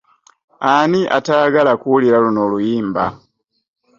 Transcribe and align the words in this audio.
Ani 0.75 1.01
atayagala 1.17 1.71
kuwulira 1.81 2.17
luno 2.23 2.43
luyimba? 2.51 3.03